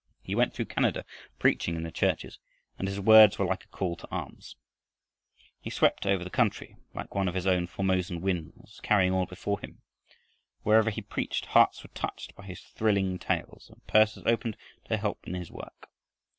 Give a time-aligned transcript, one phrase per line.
[0.23, 1.05] He went through Canada
[1.37, 2.39] preaching in the churches,
[2.79, 4.55] and his words were like a call to arms.
[5.59, 9.59] He swept over the country like one of his own Formosan winds, carrying all before
[9.59, 9.83] him.
[10.63, 15.23] Wherever he preached hearts were touched by his thrilling tales, and purses opened to help
[15.27, 15.91] in his work.